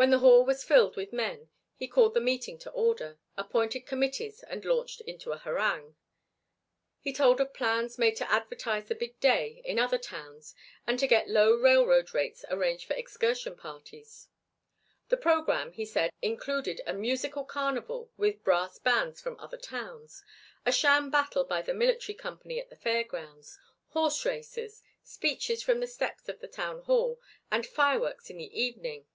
When 0.00 0.08
the 0.08 0.20
hall 0.20 0.46
was 0.46 0.64
filled 0.64 0.96
with 0.96 1.12
men 1.12 1.50
he 1.74 1.86
called 1.86 2.14
the 2.14 2.22
meeting 2.22 2.58
to 2.60 2.70
order, 2.70 3.18
appointed 3.36 3.80
committees 3.84 4.42
and 4.44 4.64
launched 4.64 5.02
into 5.02 5.30
a 5.32 5.36
harangue. 5.36 5.94
He 7.00 7.12
told 7.12 7.38
of 7.38 7.52
plans 7.52 7.98
made 7.98 8.16
to 8.16 8.32
advertise 8.32 8.86
the 8.88 8.94
big 8.94 9.20
day 9.20 9.60
in 9.62 9.78
other 9.78 9.98
towns 9.98 10.54
and 10.86 10.98
to 11.00 11.06
get 11.06 11.28
low 11.28 11.52
railroad 11.54 12.14
rates 12.14 12.46
arranged 12.48 12.86
for 12.86 12.94
excursion 12.94 13.56
parties. 13.58 14.28
The 15.10 15.18
programme, 15.18 15.72
he 15.72 15.84
said, 15.84 16.12
included 16.22 16.80
a 16.86 16.94
musical 16.94 17.44
carnival 17.44 18.10
with 18.16 18.42
brass 18.42 18.78
bands 18.78 19.20
from 19.20 19.38
other 19.38 19.58
towns, 19.58 20.24
a 20.64 20.72
sham 20.72 21.10
battle 21.10 21.44
by 21.44 21.60
the 21.60 21.74
military 21.74 22.16
company 22.16 22.58
at 22.58 22.70
the 22.70 22.76
fairgrounds, 22.76 23.58
horse 23.88 24.24
races, 24.24 24.82
speeches 25.02 25.62
from 25.62 25.80
the 25.80 25.86
steps 25.86 26.26
of 26.26 26.40
the 26.40 26.48
town 26.48 26.84
hall, 26.84 27.20
and 27.50 27.66
fireworks 27.66 28.30
in 28.30 28.38
the 28.38 28.58
evening. 28.58 29.06